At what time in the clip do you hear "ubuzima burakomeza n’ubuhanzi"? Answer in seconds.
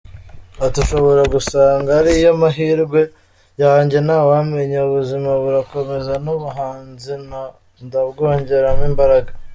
4.87-7.13